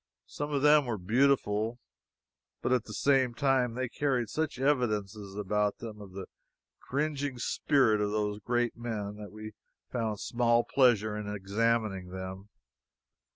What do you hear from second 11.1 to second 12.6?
in examining them.